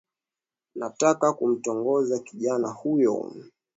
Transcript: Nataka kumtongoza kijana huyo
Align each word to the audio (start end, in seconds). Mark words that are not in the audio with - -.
Nataka 0.75 1.33
kumtongoza 1.33 2.19
kijana 2.19 2.67
huyo 2.69 3.33